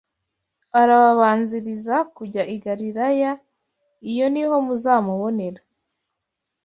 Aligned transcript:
Arababanziriza 0.81 1.95
kujya 2.15 2.43
i 2.53 2.57
Galilaya; 2.65 3.31
iyo 4.11 4.25
ni 4.33 4.43
ho 4.47 4.55
muzamubonera. 4.65 5.61